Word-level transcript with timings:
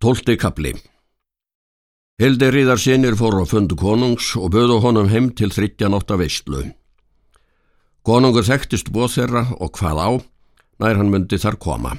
Tólti 0.00 0.32
kapli 0.40 0.70
Hildi 2.22 2.46
Ríðar 2.48 2.80
sinir 2.80 3.18
fór 3.20 3.34
á 3.36 3.44
fundu 3.44 3.76
konungs 3.76 4.30
og 4.40 4.54
böðu 4.54 4.78
honum 4.80 5.10
heim 5.12 5.26
til 5.36 5.50
þryggja 5.52 5.90
notta 5.92 6.16
veistlu. 6.16 6.62
Konungur 8.00 8.46
þekktist 8.48 8.88
bóð 8.96 9.10
þeirra 9.18 9.42
og 9.60 9.74
hvað 9.76 10.00
á, 10.00 10.08
nær 10.80 10.96
hann 10.96 11.12
myndi 11.12 11.36
þar 11.36 11.60
koma. 11.60 11.92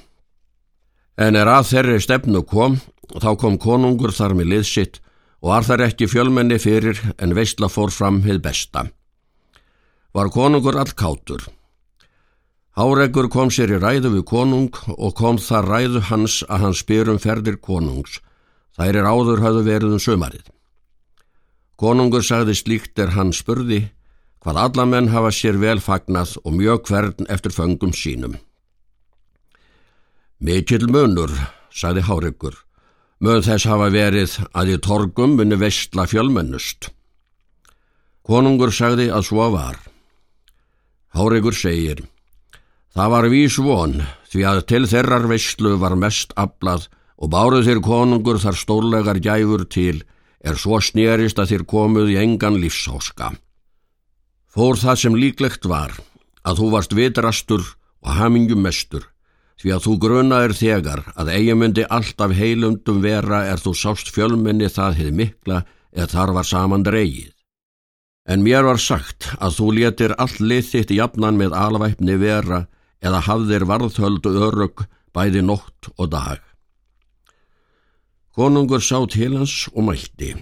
En 1.14 1.38
er 1.38 1.46
að 1.46 1.70
þeirri 1.76 2.02
stefnu 2.02 2.42
kom, 2.42 2.80
þá 3.22 3.38
kom 3.38 3.62
konungur 3.62 4.18
þar 4.18 4.34
með 4.34 4.50
liðsitt 4.56 4.98
og 5.46 5.54
var 5.54 5.70
þar 5.70 5.86
ekki 5.92 6.10
fjölmenni 6.10 6.58
fyrir 6.58 6.98
en 7.22 7.38
veistla 7.38 7.70
fór 7.70 7.94
fram 7.94 8.24
hið 8.26 8.42
besta. 8.42 8.88
Var 10.18 10.34
konungur 10.34 10.82
allkátur. 10.82 11.46
Háregur 12.72 13.28
kom 13.28 13.50
sér 13.52 13.74
í 13.76 13.80
ræðu 13.82 14.14
við 14.14 14.26
konung 14.30 14.78
og 14.96 15.16
kom 15.20 15.40
þar 15.44 15.68
ræðu 15.68 16.02
hans 16.08 16.40
að 16.48 16.62
hann 16.66 16.78
spyrum 16.78 17.20
ferðir 17.20 17.58
konungs. 17.60 18.22
Þær 18.80 19.02
er 19.02 19.10
áður 19.12 19.42
hafðu 19.44 19.64
verið 19.68 19.96
um 19.98 20.00
sömarið. 20.00 20.46
Konungur 21.76 22.24
sagði 22.24 22.56
slíkt 22.56 23.00
er 23.02 23.12
hann 23.18 23.34
spurði 23.36 23.90
hvað 24.42 24.60
alla 24.64 24.86
menn 24.88 25.12
hafa 25.12 25.34
sér 25.36 25.60
vel 25.62 25.80
fagnað 25.84 26.38
og 26.46 26.56
mjög 26.58 26.88
hvern 26.88 27.28
eftir 27.30 27.54
föngum 27.54 27.92
sínum. 27.94 28.40
Mikill 30.42 30.88
munur, 30.90 31.30
sagði 31.70 32.06
Háregur, 32.08 32.56
mun 33.20 33.44
þess 33.46 33.68
hafa 33.70 33.92
verið 33.94 34.40
að 34.58 34.74
í 34.74 34.80
torgum 34.82 35.36
muni 35.38 35.60
vestla 35.60 36.08
fjölmennust. 36.10 36.90
Konungur 38.26 38.74
sagði 38.74 39.12
að 39.14 39.28
svo 39.28 39.52
var. 39.54 39.78
Háregur 41.14 41.54
segir, 41.54 42.02
Það 42.92 43.12
var 43.14 43.28
vís 43.32 43.56
von 43.64 43.94
því 44.32 44.42
að 44.48 44.58
til 44.68 44.82
þeirrar 44.92 45.28
veistlu 45.32 45.78
var 45.80 45.96
mest 45.96 46.34
aflað 46.36 46.90
og 47.22 47.32
báruð 47.32 47.70
þér 47.70 47.80
konungur 47.86 48.40
þar 48.42 48.58
stórlegar 48.60 49.22
gæfur 49.24 49.64
til 49.72 50.02
er 50.44 50.58
svo 50.60 50.82
snérist 50.84 51.40
að 51.40 51.54
þér 51.54 51.64
komuð 51.72 52.12
í 52.12 52.18
engan 52.20 52.58
lífsháska. 52.60 53.32
Fór 54.52 54.76
það 54.82 55.00
sem 55.04 55.16
líklegt 55.16 55.68
var 55.72 55.94
að 56.44 56.60
þú 56.60 56.68
varst 56.74 56.96
vitrastur 56.98 57.64
og 58.04 58.12
hamingjum 58.18 58.64
mestur 58.66 59.08
því 59.62 59.76
að 59.76 59.84
þú 59.86 59.94
grunaðir 60.04 60.56
þegar 60.58 61.04
að 61.16 61.32
eigimundi 61.38 61.86
alltaf 61.86 62.34
heilundum 62.36 63.00
vera 63.06 63.46
er 63.48 63.62
þú 63.62 63.76
sást 63.78 64.12
fjölmenni 64.12 64.68
það 64.74 64.98
hefði 65.00 65.16
mikla 65.22 65.62
eða 65.94 66.12
þar 66.16 66.36
var 66.40 66.50
saman 66.50 66.84
dreigið. 66.84 67.32
En 68.28 68.44
mér 68.44 68.66
var 68.66 68.82
sagt 68.82 69.30
að 69.40 69.56
þú 69.60 69.72
letir 69.78 70.16
all 70.18 70.34
lið 70.40 70.68
þitt 70.74 70.96
jafnan 70.98 71.40
með 71.40 71.56
alvæpni 71.58 72.18
vera 72.20 72.66
eða 73.02 73.24
hafðir 73.26 73.66
varðhöldu 73.70 74.32
örug 74.48 74.86
bæði 75.16 75.44
nótt 75.46 75.90
og 75.98 76.12
dag. 76.14 76.40
Konungur 78.32 78.80
sá 78.80 79.02
til 79.12 79.36
hans 79.36 79.68
og 79.74 79.90
mælti. 79.90 80.36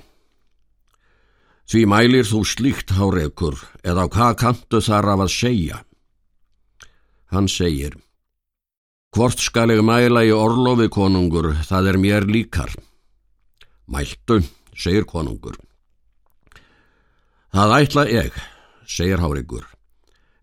Því 1.70 1.86
mælir 1.90 2.26
þú 2.26 2.44
slíkt 2.50 2.94
hárekur 2.98 3.58
eða 3.86 4.08
hvað 4.10 4.38
kantu 4.42 4.82
þar 4.82 5.14
af 5.14 5.26
að 5.26 5.34
segja? 5.34 5.82
Hann 7.30 7.50
segir. 7.50 7.98
Hvort 9.14 9.42
skal 9.42 9.74
ég 9.74 9.82
mæla 9.86 10.22
í 10.26 10.34
orlofi 10.34 10.90
konungur, 10.94 11.54
það 11.66 11.94
er 11.94 11.98
mér 12.02 12.30
líkar. 12.30 12.74
Mæltu, 13.90 14.42
segir 14.78 15.06
konungur. 15.10 15.58
Það 17.54 17.76
ætla 17.80 18.06
ég, 18.10 18.34
segir 18.86 19.22
hárekur. 19.22 19.66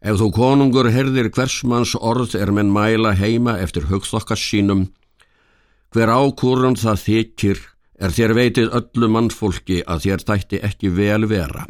Ef 0.04 0.18
þú 0.20 0.28
konungur 0.36 0.90
herðir 0.92 1.30
hversmanns 1.32 1.94
orð 1.96 2.36
er 2.36 2.52
menn 2.52 2.72
mæla 2.72 3.14
heima 3.16 3.56
eftir 3.62 3.88
hugþokkast 3.88 4.44
sínum, 4.50 4.86
hver 5.94 6.12
ákúrun 6.12 6.76
það 6.76 7.02
þykir 7.06 7.62
er 7.96 8.12
þér 8.12 8.34
veitið 8.36 8.74
öllu 8.76 9.08
mannfólki 9.08 9.80
að 9.88 10.02
þér 10.04 10.24
þætti 10.28 10.60
ekki 10.68 10.92
vel 10.92 11.28
vera. 11.30 11.64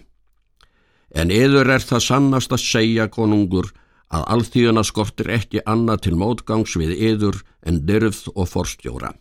En 1.15 1.31
yður 1.31 1.71
er 1.77 1.85
það 1.87 2.03
sannast 2.03 2.53
að 2.53 2.65
segja 2.65 3.07
konungur 3.09 3.71
að 4.11 4.27
alþýðuna 4.35 4.83
skortir 4.87 5.31
ekki 5.35 5.63
annað 5.67 6.03
til 6.07 6.17
mótgangs 6.19 6.75
við 6.79 6.97
yður 7.11 7.39
en 7.67 7.81
dyrð 7.87 8.27
og 8.35 8.51
forstjóra. 8.51 9.13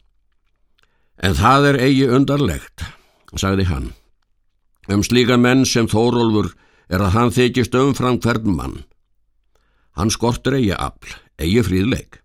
En 1.22 1.38
það 1.38 1.70
er 1.70 1.80
eigi 1.86 2.10
undarlegt, 2.12 2.84
sagði 3.38 3.70
hann. 3.70 3.94
Um 4.92 5.02
slíka 5.06 5.38
menn 5.38 5.64
sem 5.66 5.88
Þórólfur 5.90 6.52
er 6.90 7.02
að 7.02 7.16
hann 7.16 7.32
þykist 7.34 7.78
umfram 7.78 8.20
hvern 8.22 8.52
mann. 8.58 8.76
Hann 9.96 10.12
skortur 10.12 10.58
eigi 10.58 10.74
afl, 10.76 11.16
eigi 11.40 11.64
fríðleik. 11.64 12.20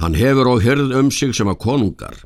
Hann 0.00 0.16
hefur 0.18 0.48
á 0.50 0.54
hörð 0.64 0.94
um 0.98 1.10
sig 1.10 1.34
sem 1.36 1.48
að 1.50 1.60
konungar. 1.62 2.16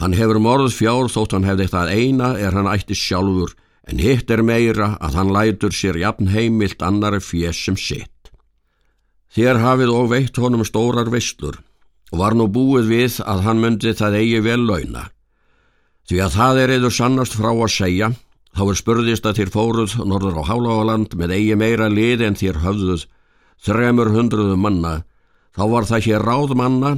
Hann 0.00 0.16
hefur 0.16 0.40
morð 0.40 0.72
fjár 0.72 1.10
þótt 1.12 1.36
hann 1.36 1.46
hefði 1.46 1.66
það 1.70 1.92
eina 1.92 2.30
er 2.40 2.56
hann 2.56 2.70
ætti 2.70 2.96
sjálfur 2.96 3.52
en 3.90 4.00
hitt 4.00 4.30
er 4.30 4.42
meira 4.46 4.94
að 5.02 5.18
hann 5.18 5.32
lætur 5.34 5.74
sér 5.76 5.98
jafn 6.00 6.30
heimilt 6.32 6.82
annari 6.82 7.20
fjess 7.20 7.66
sem 7.66 7.76
sitt. 7.76 8.30
Þér 9.30 9.60
hafið 9.62 9.92
og 9.94 10.08
veitt 10.10 10.40
honum 10.40 10.64
stórar 10.66 11.10
visslur 11.12 11.60
og 12.10 12.18
var 12.18 12.34
nú 12.34 12.48
búið 12.50 12.88
við 12.90 13.20
að 13.22 13.44
hann 13.46 13.60
myndi 13.62 13.94
það 13.94 14.18
eigi 14.22 14.40
vel 14.42 14.64
launa. 14.66 15.04
Því 16.08 16.18
að 16.24 16.34
það 16.34 16.60
er 16.64 16.74
eður 16.74 16.94
sannast 16.96 17.36
frá 17.38 17.52
að 17.52 17.70
segja, 17.70 18.08
þá 18.56 18.62
er 18.66 18.78
spurðist 18.80 19.28
að 19.28 19.36
þér 19.38 19.52
fóruð 19.54 19.94
norður 20.10 20.40
á 20.42 20.48
Hálágaland 20.48 21.14
með 21.14 21.36
eigi 21.36 21.58
meira 21.60 21.86
lið 21.92 22.24
en 22.26 22.38
þér 22.40 22.64
höfðuð 22.64 23.04
þremur 23.60 24.12
hundruðu 24.14 24.56
manna, 24.56 25.02
þá 25.56 25.62
var 25.74 25.88
það 25.90 26.06
hér 26.06 26.26
ráð 26.26 26.56
manna 26.56 26.96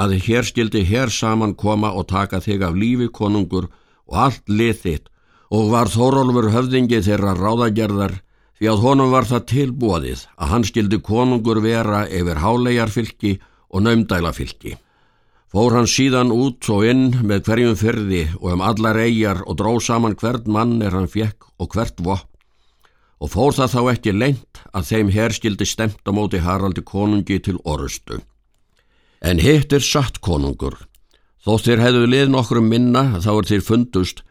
að 0.00 0.18
hér 0.26 0.46
skildi 0.46 0.84
hér 0.84 1.12
saman 1.12 1.54
koma 1.54 1.92
og 1.94 2.08
taka 2.10 2.40
þig 2.42 2.64
af 2.66 2.76
lífi 2.76 3.08
konungur 3.08 3.70
og 4.10 4.20
allt 4.26 4.48
lið 4.50 4.78
þitt 4.82 5.10
og 5.54 5.70
var 5.70 5.90
Þórólfur 5.92 6.50
höfðingi 6.50 7.00
þeirra 7.06 7.34
ráðagerðar 7.38 8.18
því 8.58 8.70
að 8.70 8.82
honum 8.84 9.12
var 9.14 9.28
það 9.28 9.46
tilbúaðið 9.52 10.24
að 10.34 10.50
hann 10.52 10.66
skildi 10.66 11.00
konungur 11.04 11.60
vera 11.62 12.04
yfir 12.08 12.40
hálegarfylki 12.42 13.36
og 13.70 13.84
naumdælafylki. 13.86 14.76
Fór 15.54 15.76
hann 15.76 15.90
síðan 15.90 16.32
út 16.34 16.66
og 16.74 16.82
inn 16.90 17.04
með 17.22 17.44
hverjum 17.46 17.76
fyrði 17.78 18.24
og 18.40 18.56
um 18.56 18.62
allar 18.66 18.98
eigjar 18.98 19.44
og 19.46 19.58
dró 19.60 19.76
saman 19.78 20.16
hvert 20.18 20.48
mann 20.50 20.80
er 20.82 20.96
hann 20.96 21.10
fjekk 21.10 21.46
og 21.62 21.70
hvert 21.74 22.00
vopp 22.02 22.33
og 23.22 23.30
fór 23.32 23.54
það 23.56 23.74
þá 23.74 23.80
ekki 23.92 24.14
lengt 24.14 24.62
að 24.74 24.88
þeim 24.90 25.10
herskildi 25.14 25.66
stemt 25.68 26.02
á 26.08 26.12
móti 26.14 26.40
Haraldi 26.42 26.82
konungi 26.82 27.38
til 27.42 27.60
orustu. 27.64 28.20
En 29.24 29.40
hitt 29.40 29.72
er 29.72 29.84
satt 29.84 30.20
konungur. 30.20 30.76
Þótt 31.44 31.68
þér 31.68 31.84
hefðu 31.84 32.06
lið 32.08 32.30
nokkrum 32.32 32.68
minna 32.68 33.20
þá 33.24 33.30
er 33.34 33.50
þér 33.50 33.66
fundust 33.66 34.24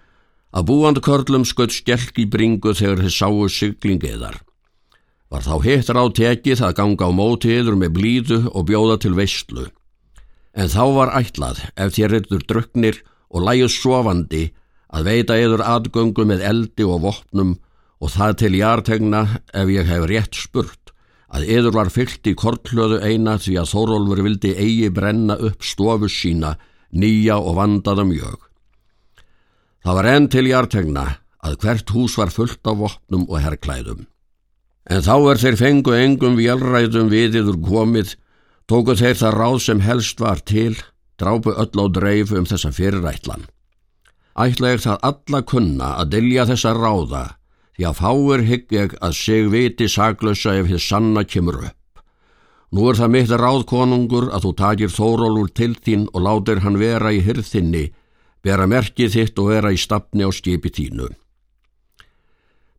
að 0.54 0.68
búandkörlum 0.70 1.46
skött 1.50 1.74
skjelk 1.74 2.20
í 2.22 2.28
bringu 2.30 2.74
þegar 2.78 3.06
þið 3.06 3.16
sáu 3.16 3.48
syklingiðar. 3.50 4.38
Var 5.34 5.46
þá 5.46 5.56
hitt 5.66 5.90
ráð 5.90 6.12
tekið 6.20 6.62
að 6.62 6.76
ganga 6.78 7.10
á 7.10 7.12
móti 7.14 7.54
yður 7.56 7.80
með 7.82 7.96
blíðu 7.98 8.40
og 8.54 8.68
bjóða 8.70 9.00
til 9.02 9.16
veistlu. 9.18 9.66
En 10.54 10.70
þá 10.70 10.84
var 10.94 11.14
ætlað 11.18 11.64
ef 11.74 11.96
þér 11.96 12.20
eitthvað 12.20 12.46
druknir 12.52 13.00
og 13.34 13.48
lægið 13.48 13.72
sofandi 13.74 14.44
að 14.94 15.10
veita 15.10 15.38
yður 15.42 15.66
atgöngu 15.66 16.26
með 16.30 16.46
eldi 16.46 16.86
og 16.86 17.02
vopnum 17.08 17.56
og 18.04 18.12
það 18.12 18.34
til 18.42 18.56
jartegna 18.60 19.22
ef 19.56 19.70
ég 19.72 19.88
hef 19.88 20.06
rétt 20.10 20.36
spurt 20.36 20.92
að 21.34 21.48
yður 21.56 21.78
var 21.78 21.90
fyllt 21.94 22.28
í 22.30 22.36
kortlöðu 22.38 23.00
eina 23.02 23.38
því 23.42 23.56
að 23.62 23.70
Þórólfur 23.72 24.22
vildi 24.26 24.52
eigi 24.60 24.90
brenna 24.94 25.38
upp 25.40 25.64
stofu 25.66 26.10
sína 26.12 26.54
nýja 26.94 27.40
og 27.40 27.56
vandaða 27.58 28.06
mjög. 28.06 28.40
Það 29.84 29.98
var 29.98 30.10
enn 30.12 30.28
til 30.32 30.46
jartegna 30.52 31.06
að 31.44 31.56
hvert 31.64 31.94
hús 31.96 32.18
var 32.20 32.32
fullt 32.32 32.70
af 32.70 32.78
vopnum 32.84 33.26
og 33.30 33.42
herrklæðum. 33.42 34.06
En 34.92 35.04
þá 35.04 35.16
er 35.32 35.42
þeir 35.42 35.58
fengu 35.60 35.96
engum 35.96 36.38
velræðum 36.38 37.10
viðiður 37.12 37.60
komið, 37.66 38.14
tóku 38.68 38.96
þeir 39.00 39.18
það 39.20 39.38
ráð 39.40 39.58
sem 39.64 39.82
helst 39.84 40.20
var 40.22 40.44
til, 40.44 40.76
drápu 41.20 41.56
öll 41.56 41.82
á 41.82 41.86
dreif 41.88 42.36
um 42.36 42.46
þessa 42.46 42.72
fyrirætlan. 42.76 43.48
Ætla 44.38 44.76
ég 44.76 44.84
það 44.84 45.08
alla 45.10 45.42
kunna 45.48 45.96
að 46.02 46.14
dilja 46.18 46.46
þessa 46.52 46.76
ráða 46.78 47.24
því 47.78 47.88
að 47.90 48.00
fáir 48.00 48.44
hygg 48.48 48.76
ég 48.76 48.94
að 49.02 49.16
seg 49.18 49.50
viti 49.54 49.88
saglösa 49.90 50.54
ef 50.60 50.70
þið 50.70 50.84
sanna 50.84 51.24
kemur 51.26 51.60
upp. 51.70 52.02
Nú 52.74 52.88
er 52.90 52.98
það 52.98 53.14
mitt 53.14 53.34
ráðkonungur 53.38 54.30
að 54.34 54.48
þú 54.48 54.52
takir 54.62 54.94
þórólur 54.94 55.50
til 55.54 55.74
þín 55.78 56.08
og 56.14 56.26
látir 56.26 56.64
hann 56.64 56.80
vera 56.82 57.12
í 57.14 57.22
hyrðinni, 57.26 57.92
bera 58.42 58.66
merkið 58.70 59.14
þitt 59.14 59.42
og 59.42 59.52
vera 59.54 59.74
í 59.74 59.78
stafni 59.78 60.26
á 60.26 60.30
skipi 60.34 60.74
þínu. 60.74 61.12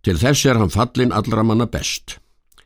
Til 0.04 0.16
þess 0.20 0.46
er 0.50 0.58
hann 0.60 0.74
fallin 0.74 1.14
allra 1.14 1.46
manna 1.46 1.66
best. 1.70 2.18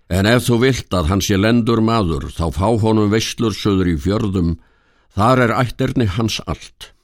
En 0.08 0.26
ef 0.26 0.46
þú 0.48 0.56
vilt 0.64 0.94
að 0.96 1.12
hann 1.12 1.20
sé 1.20 1.36
lendur 1.36 1.82
maður, 1.84 2.30
þá 2.32 2.48
fá 2.56 2.68
honum 2.80 3.12
veislursöður 3.12 3.92
í 3.92 3.98
fjörðum, 4.00 4.56
þar 5.12 5.44
er 5.44 5.54
ætterni 5.60 6.08
hans 6.16 6.40
allt. 6.48 6.94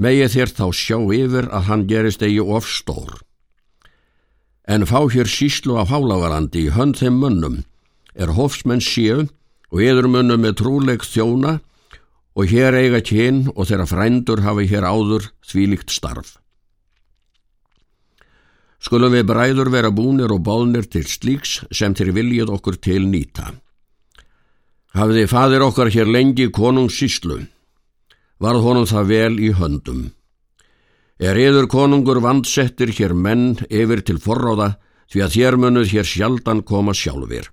Megið 0.00 0.32
þér 0.32 0.56
þá 0.56 0.66
sjá 0.72 0.98
yfir 1.20 1.52
að 1.52 1.68
hann 1.68 1.86
gerist 1.88 2.24
eigi 2.24 2.40
ofstór 2.40 3.25
en 4.66 4.86
fá 4.86 5.00
hér 5.12 5.30
síslu 5.30 5.78
af 5.78 5.90
hálavarandi 5.94 6.66
í 6.66 6.72
hönd 6.74 6.98
þeim 6.98 7.20
mönnum, 7.22 7.62
er 8.14 8.34
hofsmenn 8.34 8.82
séu 8.82 9.28
og 9.70 9.82
eður 9.82 10.10
mönnum 10.10 10.42
með 10.42 10.58
trúleg 10.62 11.06
þjóna 11.06 11.58
og 12.36 12.50
hér 12.50 12.76
eiga 12.76 13.00
kyn 13.00 13.46
og 13.54 13.68
þeirra 13.68 13.86
frændur 13.88 14.42
hafi 14.44 14.66
hér 14.70 14.84
áður 14.84 15.30
þvílikt 15.46 15.94
starf. 15.94 16.36
Skulum 18.82 19.14
við 19.16 19.24
bræður 19.30 19.70
vera 19.72 19.90
búnir 19.90 20.34
og 20.34 20.42
bóðnir 20.46 20.84
til 20.90 21.06
slíks 21.08 21.62
sem 21.74 21.94
þeir 21.96 22.12
viljið 22.18 22.52
okkur 22.58 22.76
til 22.82 23.06
nýta. 23.08 23.54
Hafiði 24.96 25.26
fadir 25.30 25.64
okkar 25.64 25.90
hér 25.92 26.08
lengi 26.08 26.50
konungssíslu, 26.52 27.40
varð 28.40 28.62
honum 28.64 28.86
það 28.88 29.10
vel 29.10 29.34
í 29.40 29.50
höndum. 29.56 30.04
Er 31.16 31.38
yður 31.40 31.64
konungur 31.72 32.20
vandsettir 32.20 32.90
hér 32.92 33.14
menn 33.16 33.54
yfir 33.72 34.02
til 34.04 34.18
forráða 34.20 34.74
því 35.08 35.22
að 35.24 35.36
þér 35.36 35.56
munuð 35.62 35.92
hér 35.94 36.08
sjaldan 36.08 36.60
koma 36.60 36.92
sjálfur. 36.92 37.48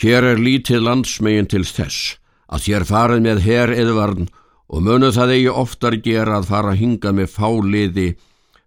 Hér 0.00 0.30
er 0.32 0.40
lítið 0.40 0.80
landsmegin 0.86 1.50
til 1.50 1.64
þess 1.68 2.16
að 2.48 2.64
þér 2.64 2.86
farið 2.88 3.20
með 3.26 3.44
herr 3.44 3.74
eðvarn 3.74 4.30
og 4.72 4.80
munuð 4.86 5.12
það 5.18 5.34
eigi 5.36 5.52
oftar 5.52 5.98
gera 6.00 6.38
að 6.40 6.48
fara 6.48 6.74
hinga 6.78 7.12
með 7.12 7.30
fáliði 7.36 8.08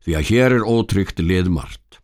því 0.05 0.17
að 0.19 0.29
hér 0.29 0.57
er 0.59 0.67
ótryggt 0.69 1.19
liðmart. 1.19 1.99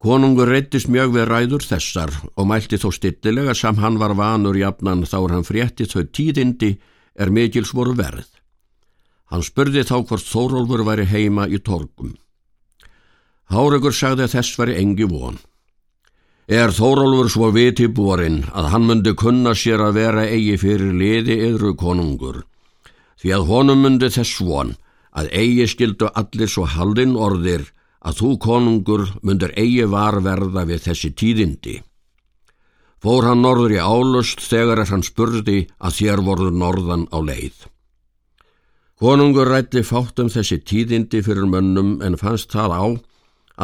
Konungur 0.00 0.48
reyttist 0.48 0.88
mjög 0.88 1.16
við 1.18 1.26
ræður 1.28 1.66
þessar 1.66 2.14
og 2.32 2.46
mælti 2.48 2.78
þó 2.80 2.88
stittilega 2.94 3.52
sem 3.58 3.76
hann 3.82 3.98
var 4.00 4.14
vanur 4.16 4.56
jafnan 4.56 5.02
þá 5.04 5.18
er 5.18 5.34
hann 5.34 5.48
frétti 5.50 5.84
þau 5.90 6.06
tíðindi 6.08 6.76
er 7.20 7.34
mikils 7.34 7.74
voru 7.76 7.92
verð. 7.98 8.39
Hann 9.30 9.44
spurði 9.46 9.84
þá 9.86 9.96
hvort 10.02 10.26
Þórólfur 10.26 10.82
væri 10.88 11.06
heima 11.06 11.46
í 11.46 11.60
torgum. 11.62 12.16
Háregur 13.50 13.94
sagði 13.94 14.26
að 14.26 14.34
þess 14.34 14.58
væri 14.58 14.76
engi 14.82 15.06
von. 15.10 15.38
Er 16.50 16.74
Þórólfur 16.74 17.30
svo 17.30 17.50
viti 17.54 17.86
borin 17.86 18.42
að 18.50 18.70
hann 18.72 18.86
myndi 18.88 19.14
kunna 19.14 19.54
sér 19.54 19.84
að 19.86 19.98
vera 20.00 20.26
eigi 20.26 20.56
fyrir 20.58 20.94
liði 20.98 21.36
yðru 21.46 21.76
konungur, 21.78 22.40
því 23.22 23.34
að 23.36 23.46
honum 23.50 23.84
myndi 23.86 24.10
þess 24.10 24.40
von 24.42 24.74
að 25.14 25.30
eigi 25.30 25.66
skildu 25.70 26.10
allir 26.10 26.50
svo 26.50 26.66
haldinn 26.66 27.14
orðir 27.14 27.68
að 28.00 28.18
þú 28.22 28.30
konungur 28.42 29.06
myndur 29.22 29.54
eigi 29.54 29.86
varverða 29.94 30.66
við 30.66 30.86
þessi 30.88 31.10
tíðindi. 31.14 31.76
Fór 33.00 33.30
hann 33.30 33.42
norður 33.46 33.76
í 33.76 33.80
álust 33.80 34.42
þegar 34.44 34.84
hann 34.90 35.06
spurði 35.06 35.68
að 35.78 35.96
þér 36.00 36.24
voru 36.26 36.50
norðan 36.50 37.06
á 37.14 37.18
leið. 37.22 37.66
Konungur 39.00 39.48
rætti 39.48 39.80
fátt 39.80 40.20
um 40.20 40.28
þessi 40.28 40.58
tíðindi 40.60 41.22
fyrir 41.24 41.46
mönnum 41.48 42.02
en 42.04 42.18
fannst 42.20 42.50
það 42.52 42.74
á 42.76 42.84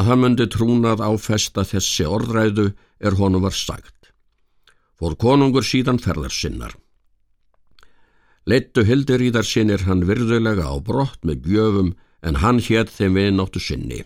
að 0.01 0.07
hann 0.09 0.23
myndi 0.23 0.47
trúnað 0.49 1.03
áfesta 1.05 1.65
þessi 1.69 2.07
orðræðu 2.09 2.71
er 3.05 3.19
honum 3.21 3.45
var 3.45 3.53
sagt. 3.53 4.15
Fór 4.97 5.19
konungur 5.21 5.67
síðan 5.69 6.01
ferðar 6.01 6.33
sinnar. 6.33 6.73
Leittu 8.49 8.87
hildiríðar 8.89 9.45
sinnir 9.45 9.85
hann 9.85 10.07
virðulega 10.09 10.73
á 10.73 10.77
brott 10.81 11.21
með 11.21 11.53
gjöfum 11.53 11.93
en 12.25 12.41
hann 12.41 12.65
hétt 12.65 12.97
þeim 12.97 13.21
við 13.21 13.33
náttu 13.37 13.61
sinni. 13.61 14.03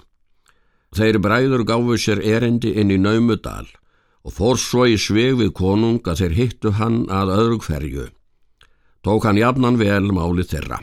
Þeir 0.98 1.22
bræður 1.22 1.62
gáfu 1.62 1.94
sér 1.94 2.26
erendi 2.26 2.74
inn 2.74 2.90
í 2.90 2.98
Naumudal 2.98 3.68
og 4.26 4.34
fór 4.34 4.58
svo 4.58 4.90
í 4.90 4.98
sveg 4.98 5.38
við 5.38 5.54
konung 5.54 6.02
að 6.02 6.24
þeir 6.24 6.38
hittu 6.42 6.78
hann 6.82 7.04
að 7.06 7.36
öðru 7.38 7.64
hverju. 7.68 8.12
Tók 9.06 9.30
hann 9.30 9.38
jafnan 9.38 9.78
vel 9.78 10.10
máli 10.10 10.42
þeirra. 10.42 10.82